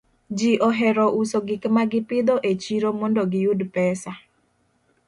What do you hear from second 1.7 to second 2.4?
ma gipidho